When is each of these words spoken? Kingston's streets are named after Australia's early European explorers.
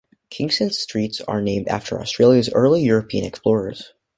Kingston's 0.31 0.79
streets 0.79 1.21
are 1.27 1.43
named 1.43 1.67
after 1.67 2.01
Australia's 2.01 2.49
early 2.53 2.81
European 2.83 3.23
explorers. 3.23 3.93